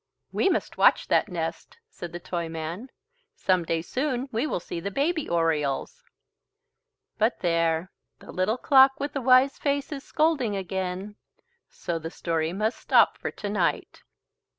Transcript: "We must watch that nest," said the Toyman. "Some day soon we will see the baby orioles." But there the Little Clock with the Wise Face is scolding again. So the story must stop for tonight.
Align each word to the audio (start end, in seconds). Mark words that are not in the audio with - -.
"We 0.31 0.49
must 0.49 0.79
watch 0.79 1.09
that 1.09 1.29
nest," 1.29 1.77
said 1.87 2.11
the 2.11 2.19
Toyman. 2.19 2.89
"Some 3.35 3.63
day 3.65 3.83
soon 3.83 4.29
we 4.31 4.47
will 4.47 4.59
see 4.59 4.79
the 4.79 4.89
baby 4.89 5.29
orioles." 5.29 6.03
But 7.19 7.41
there 7.41 7.91
the 8.17 8.31
Little 8.31 8.57
Clock 8.57 8.99
with 8.99 9.13
the 9.13 9.21
Wise 9.21 9.59
Face 9.59 9.91
is 9.91 10.03
scolding 10.03 10.55
again. 10.55 11.17
So 11.69 11.99
the 11.99 12.09
story 12.09 12.51
must 12.51 12.79
stop 12.79 13.15
for 13.19 13.29
tonight. 13.29 14.01